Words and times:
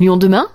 Lyon 0.00 0.16
demain 0.16 0.48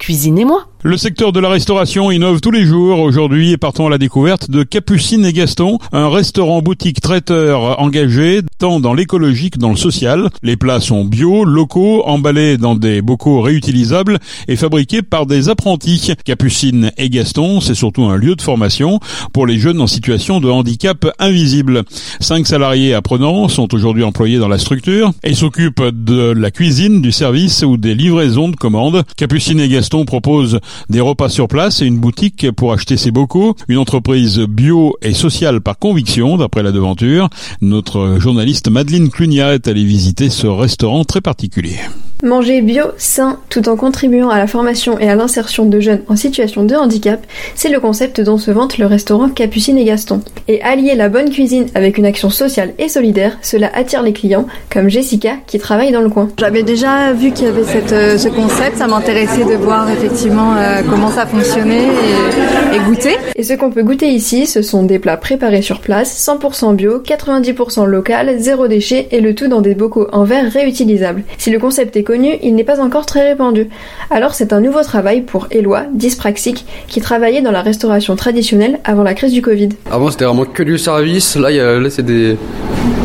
Cuisinez-moi 0.00 0.66
Le 0.82 0.96
secteur 0.96 1.32
de 1.32 1.40
la 1.40 1.50
restauration 1.50 2.10
innove 2.10 2.40
tous 2.40 2.50
les 2.50 2.64
jours 2.64 3.00
aujourd'hui 3.00 3.58
partons 3.58 3.88
à 3.88 3.90
la 3.90 3.98
découverte 3.98 4.50
de 4.50 4.62
Capucine 4.62 5.26
et 5.26 5.32
Gaston, 5.34 5.76
un 5.92 6.08
restaurant 6.08 6.62
boutique 6.62 7.02
traiteur 7.02 7.78
engagé 7.82 8.40
tant 8.58 8.80
dans 8.80 8.94
l'écologique 8.94 9.54
que 9.54 9.58
dans 9.58 9.68
le 9.68 9.76
social. 9.76 10.30
Les 10.42 10.56
plats 10.56 10.80
sont 10.80 11.04
bio, 11.04 11.44
locaux, 11.44 12.02
emballés 12.06 12.56
dans 12.56 12.76
des 12.76 13.02
bocaux 13.02 13.42
réutilisables 13.42 14.20
et 14.48 14.56
fabriqués 14.56 15.02
par 15.02 15.26
des 15.26 15.50
apprentis. 15.50 16.14
Capucine 16.24 16.92
et 16.96 17.10
Gaston, 17.10 17.60
c'est 17.60 17.74
surtout 17.74 18.04
un 18.04 18.16
lieu 18.16 18.34
de 18.34 18.40
formation 18.40 19.00
pour 19.34 19.46
les 19.46 19.58
jeunes 19.58 19.82
en 19.82 19.86
situation 19.86 20.40
de 20.40 20.48
handicap 20.48 21.06
invisible. 21.18 21.82
Cinq 22.20 22.46
salariés 22.46 22.94
apprenants 22.94 23.48
sont 23.48 23.74
aujourd'hui 23.74 24.02
employés 24.02 24.38
dans 24.38 24.48
la 24.48 24.58
structure 24.58 25.12
et 25.24 25.34
s'occupent 25.34 25.90
de 25.92 26.32
la 26.32 26.50
cuisine, 26.50 27.02
du 27.02 27.12
service 27.12 27.62
ou 27.64 27.76
des 27.76 27.94
livraisons 27.94 28.48
de 28.48 28.56
commandes. 28.56 29.02
Capucine 29.18 29.60
et 29.60 29.68
Gaston 29.68 30.06
proposent 30.06 30.58
des 30.88 31.00
repas 31.00 31.28
sur 31.28 31.48
place 31.48 31.82
et 31.82 31.86
une 31.86 31.98
boutique 31.98 32.50
pour 32.52 32.72
acheter 32.72 32.96
ses 32.96 33.10
bocaux, 33.10 33.54
une 33.68 33.78
entreprise 33.78 34.38
bio 34.40 34.96
et 35.02 35.14
sociale 35.14 35.60
par 35.60 35.78
conviction, 35.78 36.36
d'après 36.36 36.62
la 36.62 36.72
devanture. 36.72 37.28
Notre 37.60 38.18
journaliste 38.18 38.68
Madeleine 38.68 39.10
Clunia 39.10 39.54
est 39.54 39.68
allée 39.68 39.84
visiter 39.84 40.30
ce 40.30 40.46
restaurant 40.46 41.04
très 41.04 41.20
particulier. 41.20 41.78
Manger 42.22 42.60
bio, 42.60 42.84
sain, 42.98 43.38
tout 43.48 43.68
en 43.70 43.76
contribuant 43.76 44.28
à 44.28 44.38
la 44.38 44.46
formation 44.46 44.98
et 44.98 45.08
à 45.08 45.14
l'insertion 45.14 45.64
de 45.64 45.80
jeunes 45.80 46.02
en 46.08 46.16
situation 46.16 46.64
de 46.64 46.74
handicap, 46.74 47.24
c'est 47.54 47.70
le 47.70 47.80
concept 47.80 48.20
dont 48.20 48.36
se 48.36 48.50
vante 48.50 48.76
le 48.76 48.84
restaurant 48.84 49.30
Capucine 49.30 49.78
et 49.78 49.84
Gaston. 49.84 50.20
Et 50.46 50.60
allier 50.60 50.94
la 50.94 51.08
bonne 51.08 51.30
cuisine 51.30 51.68
avec 51.74 51.96
une 51.96 52.04
action 52.04 52.28
sociale 52.28 52.74
et 52.78 52.88
solidaire, 52.88 53.38
cela 53.40 53.70
attire 53.74 54.02
les 54.02 54.12
clients, 54.12 54.46
comme 54.70 54.90
Jessica 54.90 55.36
qui 55.46 55.58
travaille 55.58 55.92
dans 55.92 56.02
le 56.02 56.10
coin. 56.10 56.28
J'avais 56.38 56.62
déjà 56.62 57.12
vu 57.14 57.32
qu'il 57.32 57.46
y 57.46 57.48
avait 57.48 57.64
cette, 57.64 57.92
euh, 57.92 58.18
ce 58.18 58.28
concept, 58.28 58.76
ça 58.76 58.86
m'intéressait 58.86 59.44
de 59.44 59.54
voir 59.54 59.90
effectivement 59.90 60.54
euh, 60.56 60.82
comment 60.88 61.10
ça 61.10 61.24
fonctionnait 61.24 61.86
et, 61.86 62.76
et 62.76 62.78
goûter. 62.80 63.16
Et 63.36 63.44
ce 63.44 63.54
qu'on 63.54 63.70
peut 63.70 63.82
goûter 63.82 64.08
ici, 64.08 64.46
ce 64.46 64.60
sont 64.60 64.82
des 64.82 64.98
plats 64.98 65.16
préparés 65.16 65.62
sur 65.62 65.80
place, 65.80 66.14
100% 66.28 66.74
bio, 66.74 66.98
90% 66.98 67.86
local, 67.86 68.36
zéro 68.38 68.68
déchet 68.68 69.08
et 69.10 69.20
le 69.22 69.34
tout 69.34 69.48
dans 69.48 69.62
des 69.62 69.74
bocaux 69.74 70.08
en 70.12 70.24
verre 70.24 70.52
réutilisables. 70.52 71.22
Si 71.38 71.50
le 71.50 71.58
concept 71.58 71.96
est 71.96 72.02
connu, 72.10 72.32
il 72.42 72.56
n'est 72.56 72.64
pas 72.64 72.80
encore 72.80 73.06
très 73.06 73.22
répandu. 73.30 73.68
Alors 74.10 74.34
c'est 74.34 74.52
un 74.52 74.60
nouveau 74.60 74.82
travail 74.82 75.20
pour 75.20 75.46
Éloi, 75.52 75.82
dyspraxique, 75.92 76.66
qui 76.88 77.00
travaillait 77.00 77.40
dans 77.40 77.52
la 77.52 77.62
restauration 77.62 78.16
traditionnelle 78.16 78.80
avant 78.82 79.04
la 79.04 79.14
crise 79.14 79.32
du 79.32 79.42
Covid. 79.42 79.68
Avant 79.92 80.10
c'était 80.10 80.24
vraiment 80.24 80.44
que 80.44 80.64
du 80.64 80.76
service, 80.76 81.36
là, 81.36 81.48
il 81.52 81.58
y 81.58 82.02
des... 82.02 82.36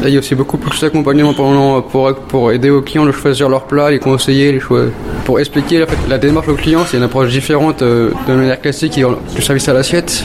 Il 0.04 0.14
y 0.14 0.18
a 0.18 0.20
aussi 0.20 0.36
beaucoup 0.36 0.58
plus 0.58 0.80
d'accompagnement 0.82 1.34
pour, 1.34 1.50
pour, 1.92 2.16
pour 2.16 2.52
aider 2.52 2.70
aux 2.70 2.82
clients 2.82 3.08
à 3.08 3.12
choisir 3.12 3.50
leurs 3.50 3.66
plats, 3.66 3.92
les 3.92 4.00
conseiller, 4.00 4.52
les 4.52 4.60
choix. 4.60 4.86
Pour 5.26 5.40
expliquer 5.40 5.86
la 6.08 6.18
démarche 6.18 6.48
au 6.48 6.56
client, 6.56 6.82
c'est 6.88 6.98
une 6.98 7.04
approche 7.04 7.30
différente 7.30 7.82
euh, 7.82 8.12
de 8.28 8.34
manière 8.34 8.60
classique 8.62 9.00
du 9.36 9.42
service 9.42 9.68
à 9.68 9.74
l'assiette. 9.74 10.24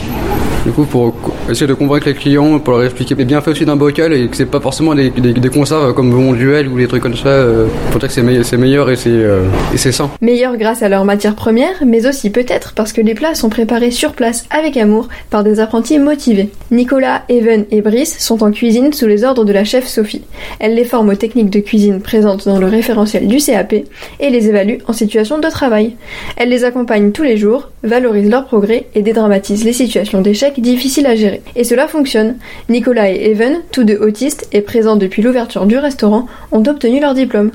Du 0.65 0.71
coup, 0.71 0.85
pour 0.85 1.15
essayer 1.49 1.67
de 1.67 1.73
convaincre 1.73 2.07
les 2.07 2.13
clients, 2.13 2.59
pour 2.59 2.73
leur 2.73 2.83
expliquer 2.83 3.15
les 3.15 3.25
bienfaits 3.25 3.49
aussi 3.49 3.65
d'un 3.65 3.75
bocal 3.75 4.13
et 4.13 4.27
que 4.27 4.35
c'est 4.35 4.45
pas 4.45 4.59
forcément 4.59 4.93
des, 4.95 5.09
des, 5.09 5.49
conserves 5.49 5.93
comme 5.93 6.09
mon 6.09 6.33
duel 6.33 6.67
ou 6.67 6.77
des 6.77 6.87
trucs 6.87 7.03
comme 7.03 7.15
ça, 7.15 7.29
euh, 7.29 7.67
pour 7.91 7.99
dire 7.99 8.09
que 8.09 8.13
c'est 8.13 8.21
meilleur, 8.23 8.45
meilleur 8.57 8.89
et 8.89 8.95
c'est 8.95 9.09
euh, 9.09 9.47
sain. 9.75 10.09
Meilleur 10.21 10.57
grâce 10.57 10.83
à 10.83 10.89
leurs 10.89 11.05
matières 11.05 11.35
premières, 11.35 11.83
mais 11.85 12.07
aussi 12.07 12.29
peut-être 12.29 12.73
parce 12.73 12.93
que 12.93 13.01
les 13.01 13.15
plats 13.15 13.35
sont 13.35 13.49
préparés 13.49 13.91
sur 13.91 14.13
place 14.13 14.45
avec 14.49 14.77
amour 14.77 15.07
par 15.29 15.43
des 15.43 15.59
apprentis 15.59 15.99
motivés. 15.99 16.49
Nicolas, 16.71 17.23
Evan 17.29 17.65
et 17.71 17.81
Brice 17.81 18.19
sont 18.19 18.43
en 18.43 18.51
cuisine 18.51 18.93
sous 18.93 19.07
les 19.07 19.23
ordres 19.23 19.45
de 19.45 19.53
la 19.53 19.63
chef 19.63 19.87
Sophie. 19.87 20.23
Elle 20.59 20.75
les 20.75 20.85
forme 20.85 21.09
aux 21.09 21.15
techniques 21.15 21.49
de 21.49 21.59
cuisine 21.59 22.01
présentes 22.01 22.45
dans 22.45 22.59
le 22.59 22.67
référentiel 22.67 23.27
du 23.27 23.37
CAP 23.37 23.73
et 24.19 24.29
les 24.29 24.47
évalue 24.47 24.79
en 24.87 24.93
situation 24.93 25.39
de 25.39 25.49
travail. 25.49 25.95
Elle 26.37 26.49
les 26.49 26.63
accompagne 26.63 27.11
tous 27.11 27.23
les 27.23 27.37
jours, 27.37 27.69
valorise 27.83 28.29
leur 28.29 28.45
progrès 28.45 28.87
et 28.95 29.01
dédramatise 29.01 29.63
les 29.63 29.73
situations 29.73 30.21
d'échec 30.21 30.59
difficiles 30.59 31.07
à 31.07 31.15
gérer. 31.15 31.30
Et 31.55 31.63
cela 31.63 31.87
fonctionne. 31.87 32.35
Nicolas 32.69 33.09
et 33.11 33.31
Evan, 33.31 33.61
tous 33.71 33.83
deux 33.83 33.97
autistes 33.97 34.47
et 34.51 34.61
présents 34.61 34.95
depuis 34.95 35.21
l'ouverture 35.21 35.65
du 35.65 35.77
restaurant, 35.77 36.27
ont 36.51 36.63
obtenu 36.65 36.99
leur 36.99 37.13
diplôme. 37.13 37.51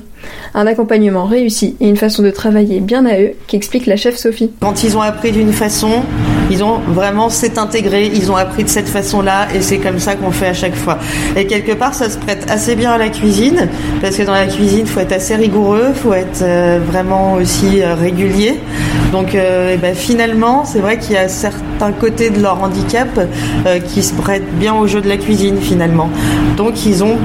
Un 0.53 0.67
accompagnement 0.67 1.25
réussi 1.25 1.75
et 1.79 1.87
une 1.87 1.97
façon 1.97 2.23
de 2.23 2.31
travailler 2.31 2.79
bien 2.79 3.05
à 3.05 3.19
eux 3.19 3.31
qu'explique 3.47 3.85
la 3.85 3.95
chef 3.95 4.15
Sophie. 4.15 4.51
Quand 4.61 4.83
ils 4.83 4.97
ont 4.97 5.01
appris 5.01 5.31
d'une 5.31 5.53
façon, 5.53 6.03
ils 6.49 6.63
ont 6.63 6.79
vraiment 6.87 7.29
s'est 7.29 7.57
intégré, 7.59 8.11
ils 8.13 8.31
ont 8.31 8.35
appris 8.35 8.63
de 8.63 8.69
cette 8.69 8.89
façon-là 8.89 9.47
et 9.53 9.61
c'est 9.61 9.77
comme 9.79 9.99
ça 9.99 10.15
qu'on 10.15 10.31
fait 10.31 10.47
à 10.47 10.53
chaque 10.53 10.75
fois. 10.75 10.97
Et 11.35 11.45
quelque 11.47 11.73
part, 11.73 11.93
ça 11.93 12.09
se 12.09 12.17
prête 12.17 12.49
assez 12.49 12.75
bien 12.75 12.91
à 12.91 12.97
la 12.97 13.09
cuisine 13.09 13.67
parce 14.01 14.15
que 14.15 14.23
dans 14.23 14.33
la 14.33 14.47
cuisine, 14.47 14.81
il 14.81 14.87
faut 14.87 14.99
être 14.99 15.13
assez 15.13 15.35
rigoureux, 15.35 15.93
faut 15.93 16.13
être 16.13 16.41
euh, 16.41 16.79
vraiment 16.85 17.33
aussi 17.33 17.81
euh, 17.81 17.95
régulier. 17.95 18.59
Donc, 19.11 19.35
euh, 19.35 19.77
ben, 19.77 19.95
finalement, 19.95 20.65
c'est 20.65 20.79
vrai 20.79 20.97
qu'il 20.97 21.13
y 21.13 21.17
a 21.17 21.27
certains 21.27 21.91
côtés 21.91 22.29
de 22.29 22.41
leur 22.41 22.61
handicap 22.61 23.07
qui 23.85 24.03
se 24.03 24.13
prêtent 24.13 24.57
bien 24.57 24.73
au 24.73 24.87
jeu 24.87 25.01
de 25.01 25.07
la 25.07 25.17
cuisine 25.17 25.57
finalement. 25.61 26.09
Donc, 26.57 26.85
ils 26.85 27.03
ont 27.03 27.17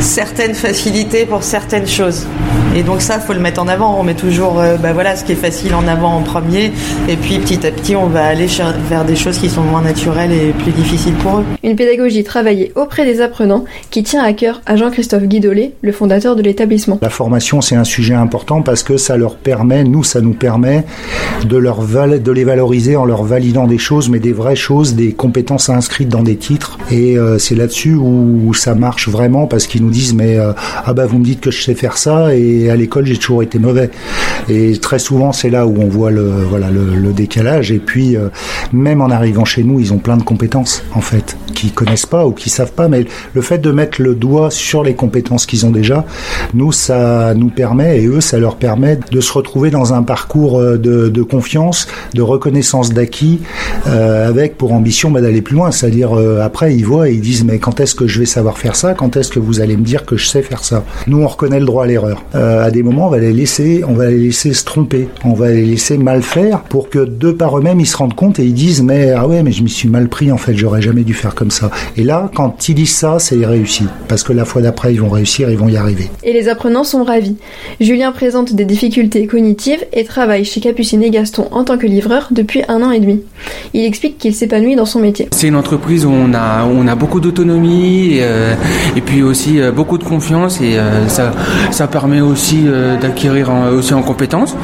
certaines 0.00 0.54
facilités 0.54 1.26
pour 1.26 1.42
certaines 1.42 1.86
choses. 1.86 2.26
Et 2.76 2.82
donc 2.82 3.02
ça, 3.02 3.20
faut 3.20 3.32
le 3.32 3.38
mettre 3.38 3.62
en 3.62 3.68
avant. 3.68 4.00
On 4.00 4.02
met 4.02 4.14
toujours, 4.14 4.58
euh, 4.58 4.76
bah 4.76 4.92
voilà, 4.92 5.14
ce 5.14 5.24
qui 5.24 5.30
est 5.32 5.36
facile 5.36 5.74
en 5.76 5.86
avant 5.86 6.16
en 6.16 6.22
premier, 6.22 6.72
et 7.08 7.16
puis 7.16 7.38
petit 7.38 7.64
à 7.64 7.70
petit, 7.70 7.94
on 7.94 8.06
va 8.06 8.26
aller 8.26 8.48
vers 8.88 9.04
des 9.04 9.14
choses 9.14 9.38
qui 9.38 9.48
sont 9.48 9.62
moins 9.62 9.82
naturelles 9.82 10.32
et 10.32 10.52
plus 10.52 10.72
difficiles 10.72 11.14
pour 11.14 11.38
eux. 11.38 11.44
Une 11.62 11.76
pédagogie 11.76 12.24
travaillée 12.24 12.72
auprès 12.74 13.04
des 13.04 13.20
apprenants 13.20 13.64
qui 13.90 14.02
tient 14.02 14.24
à 14.24 14.32
cœur 14.32 14.60
à 14.66 14.74
Jean-Christophe 14.74 15.22
Guidolet, 15.22 15.72
le 15.82 15.92
fondateur 15.92 16.34
de 16.34 16.42
l'établissement. 16.42 16.98
La 17.00 17.10
formation, 17.10 17.60
c'est 17.60 17.76
un 17.76 17.84
sujet 17.84 18.14
important 18.14 18.60
parce 18.60 18.82
que 18.82 18.96
ça 18.96 19.16
leur 19.16 19.36
permet, 19.36 19.84
nous, 19.84 20.02
ça 20.02 20.20
nous 20.20 20.32
permet 20.32 20.84
de, 21.44 21.56
leur 21.56 21.80
val 21.80 22.24
de 22.24 22.32
les 22.32 22.44
valoriser 22.44 22.96
en 22.96 23.04
leur 23.04 23.22
validant 23.22 23.68
des 23.68 23.78
choses, 23.78 24.08
mais 24.08 24.18
des 24.18 24.32
vraies 24.32 24.56
choses, 24.56 24.94
des 24.94 25.12
compétences 25.12 25.68
inscrites 25.68 26.08
dans 26.08 26.24
des 26.24 26.36
titres. 26.36 26.78
Et 26.90 27.16
euh, 27.16 27.38
c'est 27.38 27.54
là-dessus 27.54 27.94
où 27.94 28.52
ça 28.52 28.74
marche 28.74 29.08
vraiment 29.08 29.46
parce 29.46 29.68
qu'ils 29.68 29.83
nous 29.84 29.90
disent 29.90 30.14
mais 30.14 30.38
euh, 30.38 30.52
ah 30.84 30.92
bah 30.92 31.06
vous 31.06 31.18
me 31.18 31.24
dites 31.24 31.40
que 31.40 31.50
je 31.50 31.62
sais 31.62 31.74
faire 31.74 31.98
ça 31.98 32.34
et 32.34 32.70
à 32.70 32.76
l'école 32.76 33.06
j'ai 33.06 33.16
toujours 33.16 33.42
été 33.42 33.58
mauvais. 33.58 33.90
Et 34.48 34.78
très 34.78 34.98
souvent 34.98 35.32
c'est 35.32 35.50
là 35.50 35.66
où 35.66 35.76
on 35.80 35.88
voit 35.88 36.10
le 36.10 36.24
voilà 36.24 36.70
le, 36.70 37.12
décalage. 37.12 37.70
Et 37.70 37.78
puis 37.78 38.16
euh, 38.16 38.28
même 38.72 39.00
en 39.00 39.10
arrivant 39.10 39.44
chez 39.44 39.62
nous 39.62 39.78
ils 39.78 39.92
ont 39.92 39.98
plein 39.98 40.16
de 40.16 40.22
compétences 40.22 40.82
en 40.94 41.00
fait 41.00 41.36
qui 41.54 41.70
connaissent 41.70 42.06
pas 42.06 42.26
ou 42.26 42.32
qui 42.32 42.50
savent 42.50 42.72
pas. 42.72 42.88
Mais 42.88 43.06
le 43.34 43.42
fait 43.42 43.58
de 43.58 43.70
mettre 43.70 44.02
le 44.02 44.14
doigt 44.14 44.50
sur 44.50 44.82
les 44.82 44.94
compétences 44.94 45.46
qu'ils 45.46 45.66
ont 45.66 45.70
déjà 45.70 46.04
nous 46.54 46.72
ça 46.72 47.34
nous 47.34 47.50
permet 47.50 48.02
et 48.02 48.06
eux 48.06 48.20
ça 48.20 48.38
leur 48.38 48.56
permet 48.56 48.98
de 49.10 49.20
se 49.20 49.32
retrouver 49.32 49.70
dans 49.70 49.92
un 49.94 50.02
parcours 50.02 50.58
euh, 50.58 50.78
de, 50.78 51.22
confiance 51.22 51.86
de 52.14 52.22
reconnaissance 52.22 52.92
d'acquis 52.92 53.40
avec 53.86 54.58
pour 54.58 54.72
ambition 54.72 55.10
bah, 55.10 55.20
d'aller 55.20 55.42
plus 55.42 55.56
loin. 55.56 55.70
C'est-à-dire 55.70 56.12
après 56.42 56.74
ils 56.74 56.84
voient 56.84 57.08
et 57.08 57.14
ils 57.14 57.20
disent 57.20 57.44
mais 57.44 57.58
quand 57.58 57.80
est-ce 57.80 57.94
que 57.94 58.06
je 58.06 58.18
vais 58.18 58.26
savoir 58.26 58.58
faire 58.58 58.76
ça? 58.76 58.94
Quand 58.94 59.16
est-ce 59.16 59.30
que 59.30 59.38
vous 59.38 59.60
allez 59.60 59.73
me 59.76 59.84
dire 59.84 60.04
que 60.04 60.16
je 60.16 60.26
sais 60.26 60.42
faire 60.42 60.64
ça. 60.64 60.84
Nous 61.06 61.22
on 61.22 61.26
reconnaît 61.26 61.60
le 61.60 61.66
droit 61.66 61.84
à 61.84 61.86
l'erreur. 61.86 62.22
Euh, 62.34 62.64
à 62.64 62.70
des 62.70 62.82
moments 62.82 63.08
on 63.08 63.10
va 63.10 63.18
les 63.18 63.32
laisser 63.32 63.82
on 63.86 63.94
va 63.94 64.10
les 64.10 64.18
laisser 64.18 64.52
se 64.52 64.64
tromper. 64.64 65.08
On 65.24 65.32
va 65.32 65.50
les 65.50 65.64
laisser 65.64 65.98
mal 65.98 66.22
faire 66.22 66.60
pour 66.62 66.88
que 66.88 66.98
de 66.98 67.32
par 67.32 67.58
eux-mêmes 67.58 67.80
ils 67.80 67.86
se 67.86 67.96
rendent 67.96 68.14
compte 68.14 68.38
et 68.38 68.44
ils 68.44 68.54
disent 68.54 68.82
mais 68.82 69.10
ah 69.10 69.26
ouais 69.26 69.42
mais 69.42 69.52
je 69.52 69.62
m'y 69.62 69.70
suis 69.70 69.88
mal 69.88 70.08
pris 70.08 70.32
en 70.32 70.38
fait 70.38 70.56
j'aurais 70.56 70.82
jamais 70.82 71.02
dû 71.02 71.14
faire 71.14 71.34
comme 71.34 71.50
ça. 71.50 71.70
Et 71.96 72.02
là 72.02 72.30
quand 72.34 72.68
ils 72.68 72.74
disent 72.74 72.94
ça 72.94 73.18
c'est 73.18 73.44
réussi. 73.44 73.84
Parce 74.08 74.22
que 74.22 74.32
la 74.32 74.44
fois 74.44 74.62
d'après 74.62 74.92
ils 74.92 75.00
vont 75.00 75.10
réussir 75.10 75.50
ils 75.50 75.58
vont 75.58 75.68
y 75.68 75.76
arriver. 75.76 76.10
Et 76.22 76.32
les 76.32 76.48
apprenants 76.48 76.84
sont 76.84 77.04
ravis. 77.04 77.36
Julien 77.80 78.12
présente 78.12 78.54
des 78.54 78.64
difficultés 78.64 79.26
cognitives 79.26 79.84
et 79.92 80.04
travaille 80.04 80.44
chez 80.44 80.60
Capucine 80.60 81.02
et 81.02 81.10
Gaston 81.10 81.48
en 81.50 81.64
tant 81.64 81.78
que 81.78 81.86
livreur 81.86 82.28
depuis 82.30 82.62
un 82.68 82.82
an 82.82 82.90
et 82.90 83.00
demi. 83.00 83.22
Il 83.72 83.84
explique 83.84 84.18
qu'il 84.18 84.34
s'épanouit 84.34 84.76
dans 84.76 84.86
son 84.86 85.00
métier. 85.00 85.28
C'est 85.32 85.48
une 85.48 85.56
entreprise 85.56 86.04
où 86.04 86.10
on 86.10 86.32
a 86.34 86.64
où 86.64 86.70
on 86.70 86.86
a 86.86 86.94
beaucoup 86.94 87.20
d'autonomie 87.20 88.16
et, 88.16 88.18
euh, 88.22 88.54
et, 88.96 89.00
puis 89.00 89.22
aussi 89.22 89.60
euh, 89.60 89.63
beaucoup 89.70 89.98
de 89.98 90.04
confiance 90.04 90.60
et 90.60 90.78
euh, 90.78 91.08
ça 91.08 91.32
ça 91.70 91.86
permet 91.86 92.20
aussi 92.20 92.64
euh, 92.66 92.96
d'acquérir 92.96 93.50
aussi 93.72 93.94
en 93.94 94.02
compétences. 94.02 94.56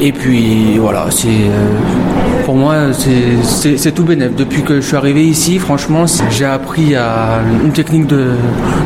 Et 0.00 0.12
puis 0.12 0.78
voilà 0.78 1.06
c'est 1.10 1.28
euh, 1.28 2.44
pour 2.44 2.54
moi 2.54 2.92
c'est 2.92 3.92
tout 3.92 4.04
bénéf. 4.04 4.34
Depuis 4.36 4.62
que 4.62 4.80
je 4.80 4.86
suis 4.86 4.96
arrivé 4.96 5.24
ici 5.24 5.58
franchement 5.58 6.04
j'ai 6.30 6.44
appris 6.44 6.94
à 6.94 7.40
une 7.64 7.72
technique 7.72 8.06
de, 8.06 8.32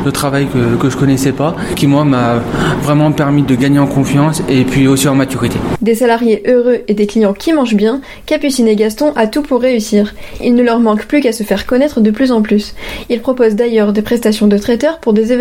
de 0.04 0.10
travail 0.10 0.46
que, 0.46 0.80
que 0.80 0.90
je 0.90 0.96
connaissais 0.96 1.32
pas 1.32 1.54
qui 1.76 1.86
moi 1.86 2.04
m'a 2.04 2.34
vraiment 2.82 3.12
permis 3.12 3.42
de 3.42 3.54
gagner 3.54 3.78
en 3.78 3.86
confiance 3.86 4.42
et 4.48 4.64
puis 4.64 4.88
aussi 4.88 5.08
en 5.08 5.14
maturité. 5.14 5.58
Des 5.80 5.94
salariés 5.94 6.42
heureux 6.46 6.80
et 6.88 6.94
des 6.94 7.06
clients 7.06 7.32
qui 7.32 7.52
mangent 7.52 7.74
bien 7.74 8.00
Capucine 8.26 8.68
et 8.68 8.76
Gaston 8.76 9.12
a 9.16 9.26
tout 9.26 9.42
pour 9.42 9.60
réussir. 9.60 10.14
Il 10.42 10.54
ne 10.54 10.62
leur 10.62 10.80
manque 10.80 11.06
plus 11.06 11.20
qu'à 11.20 11.32
se 11.32 11.42
faire 11.42 11.66
connaître 11.66 12.00
de 12.00 12.10
plus 12.10 12.32
en 12.32 12.42
plus. 12.42 12.74
Ils 13.08 13.20
proposent 13.20 13.54
d'ailleurs 13.54 13.92
des 13.92 14.02
prestations 14.02 14.46
de 14.46 14.58
traiteurs 14.58 14.98
pour 14.98 15.12
des 15.12 15.32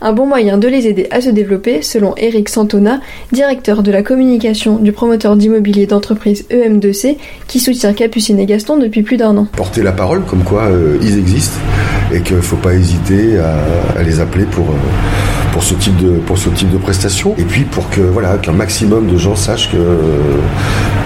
un 0.00 0.12
bon 0.12 0.26
moyen 0.26 0.58
de 0.58 0.68
les 0.68 0.86
aider 0.86 1.06
à 1.10 1.20
se 1.20 1.30
développer 1.30 1.82
selon 1.82 2.14
Eric 2.16 2.48
Santona 2.48 3.00
directeur 3.32 3.82
de 3.82 3.90
la 3.90 4.02
communication 4.02 4.76
du 4.76 4.92
promoteur 4.92 5.36
d'immobilier 5.36 5.86
d'entreprise 5.86 6.46
EM2C 6.50 7.16
qui 7.46 7.60
soutient 7.60 7.92
Capucine 7.92 8.38
et 8.38 8.46
Gaston 8.46 8.78
depuis 8.78 9.02
plus 9.02 9.16
d'un 9.16 9.36
an. 9.36 9.46
Porter 9.56 9.82
la 9.82 9.92
parole 9.92 10.22
comme 10.24 10.44
quoi 10.44 10.64
euh, 10.64 10.98
ils 11.02 11.18
existent 11.18 11.58
et 12.12 12.20
qu'il 12.20 12.36
ne 12.36 12.40
faut 12.40 12.56
pas 12.56 12.74
hésiter 12.74 13.38
à, 13.38 14.02
les 14.02 14.20
appeler 14.20 14.44
pour, 14.44 14.66
euh, 14.66 14.74
pour 15.52 15.62
ce 15.62 15.74
type 15.74 15.96
de 15.96 16.18
pour 16.18 16.36
prestation 16.82 17.34
et 17.38 17.44
puis 17.44 17.62
pour 17.62 17.88
que 17.90 18.00
voilà 18.00 18.36
qu'un 18.38 18.52
maximum 18.52 19.06
de 19.06 19.16
gens 19.16 19.36
sachent 19.36 19.70
que 19.70 19.78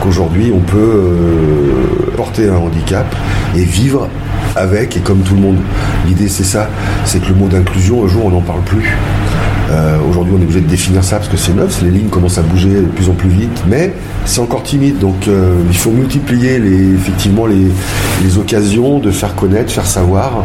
qu'aujourd'hui 0.00 0.52
on 0.54 0.60
peut 0.60 0.76
euh, 0.76 2.10
porter 2.16 2.48
un 2.48 2.56
handicap 2.56 3.14
et 3.56 3.62
vivre 3.62 4.08
avec 4.56 4.96
et 4.96 5.00
comme 5.00 5.20
tout 5.20 5.34
le 5.34 5.40
monde. 5.40 5.58
L'idée 6.06 6.28
c'est 6.28 6.44
ça, 6.44 6.68
c'est 7.04 7.20
que 7.20 7.28
le 7.28 7.34
mot 7.34 7.48
d'inclusion 7.48 8.04
un 8.04 8.08
jour 8.08 8.26
on 8.26 8.30
n'en 8.30 8.40
parle 8.40 8.62
plus. 8.62 8.96
Euh, 9.70 9.98
Aujourd'hui, 10.08 10.34
on 10.36 10.40
est 10.40 10.44
obligé 10.44 10.60
de 10.60 10.66
définir 10.66 11.04
ça 11.04 11.16
parce 11.16 11.28
que 11.28 11.36
c'est 11.36 11.52
neuf, 11.52 11.82
les 11.82 11.90
lignes 11.90 12.08
commencent 12.08 12.38
à 12.38 12.42
bouger 12.42 12.68
de 12.80 12.86
plus 12.86 13.08
en 13.08 13.12
plus 13.12 13.28
vite, 13.28 13.62
mais 13.68 13.92
c'est 14.24 14.40
encore 14.40 14.62
timide. 14.62 14.98
Donc, 14.98 15.28
euh, 15.28 15.54
il 15.68 15.76
faut 15.76 15.90
multiplier 15.90 16.58
les, 16.58 16.94
effectivement 16.94 17.46
les, 17.46 17.66
les, 18.24 18.38
occasions 18.38 18.98
de 18.98 19.10
faire 19.10 19.34
connaître, 19.34 19.70
faire 19.70 19.86
savoir, 19.86 20.44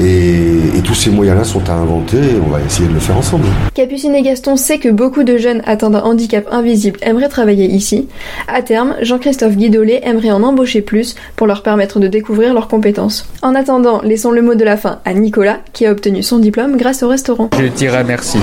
et, 0.00 0.44
et 0.76 0.80
tous 0.84 0.94
ces 0.94 1.10
moyens-là 1.10 1.44
sont 1.44 1.68
à 1.68 1.72
inventer. 1.72 2.18
Et 2.18 2.40
on 2.44 2.50
va 2.50 2.60
essayer 2.60 2.88
de 2.88 2.94
le 2.94 3.00
faire 3.00 3.16
ensemble. 3.16 3.44
Capucine 3.74 4.14
et 4.14 4.22
Gaston 4.22 4.56
sait 4.56 4.78
que 4.78 4.88
beaucoup 4.88 5.24
de 5.24 5.36
jeunes 5.36 5.62
atteints 5.66 5.90
d'un 5.90 6.02
handicap 6.02 6.46
invisible 6.52 6.98
aimeraient 7.02 7.28
travailler 7.28 7.66
ici. 7.66 8.08
À 8.48 8.62
terme, 8.62 8.94
Jean-Christophe 9.02 9.56
Guidolet 9.56 10.00
aimerait 10.04 10.30
en 10.30 10.42
embaucher 10.42 10.82
plus 10.82 11.16
pour 11.36 11.46
leur 11.46 11.62
permettre 11.62 11.98
de 11.98 12.06
découvrir 12.06 12.54
leurs 12.54 12.68
compétences. 12.68 13.28
En 13.42 13.54
attendant, 13.54 14.00
laissons 14.02 14.30
le 14.30 14.42
mot 14.42 14.54
de 14.54 14.64
la 14.64 14.76
fin 14.76 15.00
à 15.04 15.14
Nicolas, 15.14 15.58
qui 15.72 15.86
a 15.86 15.92
obtenu 15.92 16.22
son 16.22 16.38
diplôme 16.38 16.76
grâce 16.76 17.02
au 17.02 17.08
restaurant. 17.08 17.50
Je 17.58 17.66
dirais 17.66 18.04
merci. 18.04 18.38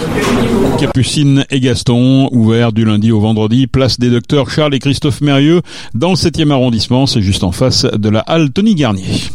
Capucine 0.80 1.46
et 1.50 1.60
Gaston, 1.60 2.30
ouvert 2.32 2.72
du 2.72 2.86
lundi 2.86 3.12
au 3.12 3.20
vendredi, 3.20 3.68
place 3.68 4.00
des 4.00 4.10
docteurs 4.10 4.50
Charles 4.50 4.74
et 4.74 4.80
Christophe 4.80 5.22
Mérieux, 5.22 5.62
dans 5.94 6.12
le 6.12 6.16
7e 6.16 6.52
arrondissement, 6.52 7.06
c'est 7.06 7.22
juste 7.22 7.44
en 7.44 7.52
face 7.52 7.86
de 7.86 8.10
la 8.10 8.20
halle 8.22 8.52
Tony 8.52 8.76
Garnier. 8.76 9.30